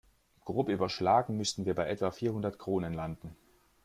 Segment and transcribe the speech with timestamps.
[0.45, 3.35] Grob überschlagen müssten wir bei etwa vierhundert Kronen landen.